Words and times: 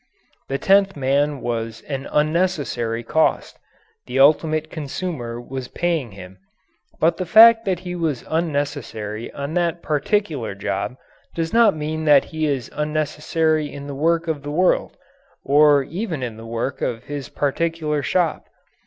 The 0.47 0.57
tenth 0.57 0.95
man 0.97 1.41
was 1.41 1.81
an 1.83 2.07
unnecessary 2.11 3.03
cost. 3.03 3.59
The 4.07 4.17
ultimate 4.19 4.71
consumer 4.71 5.39
was 5.39 5.67
paying 5.67 6.13
him. 6.13 6.39
But 6.99 7.17
the 7.17 7.25
fact 7.27 7.65
that 7.65 7.81
he 7.81 7.93
was 7.93 8.25
unnecessary 8.27 9.31
on 9.33 9.53
that 9.53 9.83
particular 9.83 10.55
job 10.55 10.97
does 11.35 11.53
not 11.53 11.77
mean 11.77 12.05
that 12.05 12.23
he 12.25 12.47
is 12.47 12.71
unnecessary 12.73 13.71
in 13.71 13.85
the 13.85 13.93
work 13.93 14.27
of 14.27 14.41
the 14.41 14.49
world, 14.49 14.97
or 15.45 15.83
even 15.83 16.23
in 16.23 16.35
the 16.35 16.47
work 16.47 16.81
of 16.81 17.03
his 17.03 17.29
particular 17.29 18.01
shop. 18.01 18.47